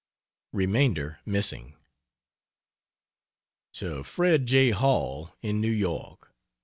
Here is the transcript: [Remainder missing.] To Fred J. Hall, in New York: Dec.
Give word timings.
[Remainder 0.51 1.19
missing.] 1.27 1.75
To 3.73 4.01
Fred 4.03 4.47
J. 4.47 4.71
Hall, 4.71 5.35
in 5.43 5.61
New 5.61 5.69
York: 5.69 6.29
Dec. 6.33 6.33